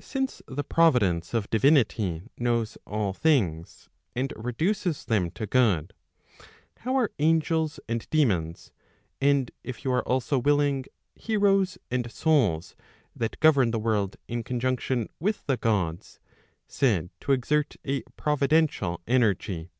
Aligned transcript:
Since 0.00 0.42
the 0.46 0.62
providence 0.64 1.32
of 1.32 1.48
divinity 1.48 2.24
knows 2.36 2.76
all 2.86 3.14
things 3.14 3.88
and 4.14 4.30
reduces 4.36 5.06
them 5.06 5.30
to 5.30 5.46
good, 5.46 5.94
how 6.80 6.94
are 6.96 7.10
angels 7.18 7.80
and 7.88 8.06
demons, 8.10 8.70
and 9.18 9.50
if 9.64 9.82
you 9.82 9.90
are 9.92 10.06
also 10.06 10.38
willing, 10.38 10.84
heroes 11.14 11.78
and 11.90 12.12
souls 12.12 12.76
that 13.16 13.40
govern 13.40 13.70
the 13.70 13.78
world 13.78 14.18
in 14.28 14.44
conjunction 14.44 15.08
with 15.18 15.46
the 15.46 15.56
Gods, 15.56 16.20
said 16.68 17.08
to 17.20 17.32
exert 17.32 17.76
a 17.82 18.02
providential 18.14 19.00
energy? 19.06 19.70